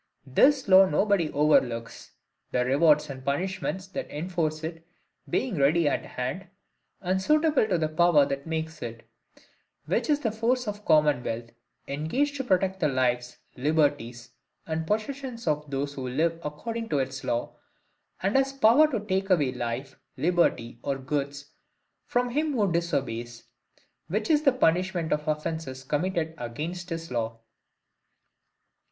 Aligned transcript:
This 0.25 0.67
law 0.67 0.87
nobody 0.89 1.31
overlooks: 1.31 2.13
the 2.51 2.65
rewards 2.65 3.07
and 3.11 3.23
punishments 3.23 3.85
that 3.89 4.09
enforce 4.09 4.63
it 4.63 4.83
being 5.29 5.57
ready 5.57 5.87
at 5.87 6.03
hand, 6.03 6.47
and 7.01 7.21
suitable 7.21 7.67
to 7.67 7.77
the 7.77 7.87
power 7.87 8.25
that 8.25 8.47
makes 8.47 8.81
it: 8.81 9.07
which 9.85 10.09
is 10.09 10.21
the 10.21 10.31
force 10.31 10.67
of 10.67 10.77
the 10.77 10.81
Commonwealth, 10.87 11.51
engaged 11.87 12.35
to 12.37 12.43
protect 12.43 12.79
the 12.79 12.87
lives, 12.87 13.37
liberties, 13.55 14.31
and 14.65 14.87
possessions 14.87 15.45
of 15.45 15.69
those 15.69 15.93
who 15.93 16.09
live 16.09 16.39
according 16.43 16.89
to 16.89 16.97
its 16.97 17.23
laws, 17.23 17.49
and 18.23 18.35
has 18.35 18.53
power 18.53 18.89
to 18.89 19.01
take 19.05 19.29
away 19.29 19.51
life, 19.51 19.99
liberty, 20.17 20.79
or 20.81 20.97
goods, 20.97 21.51
from 22.07 22.31
him 22.31 22.53
who 22.53 22.71
disobeys; 22.71 23.43
which 24.07 24.31
is 24.31 24.41
the 24.41 24.51
punishment 24.51 25.11
of 25.13 25.27
offences 25.27 25.83
committed 25.83 26.33
against 26.39 26.89
his 26.89 27.11
law. 27.11 27.39